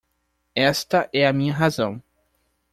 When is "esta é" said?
0.55-1.27